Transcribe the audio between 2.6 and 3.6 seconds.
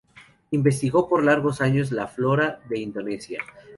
de Indonesia.